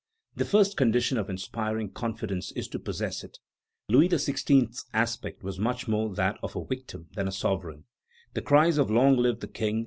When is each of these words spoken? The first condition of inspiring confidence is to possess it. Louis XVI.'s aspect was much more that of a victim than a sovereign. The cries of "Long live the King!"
The 0.35 0.45
first 0.45 0.77
condition 0.77 1.19
of 1.19 1.29
inspiring 1.29 1.91
confidence 1.91 2.51
is 2.53 2.67
to 2.69 2.79
possess 2.79 3.23
it. 3.23 3.37
Louis 3.87 4.09
XVI.'s 4.09 4.83
aspect 4.95 5.43
was 5.43 5.59
much 5.59 5.87
more 5.87 6.09
that 6.15 6.39
of 6.41 6.55
a 6.55 6.65
victim 6.65 7.09
than 7.13 7.27
a 7.27 7.31
sovereign. 7.31 7.83
The 8.33 8.41
cries 8.41 8.79
of 8.79 8.89
"Long 8.89 9.15
live 9.15 9.41
the 9.41 9.47
King!" 9.47 9.79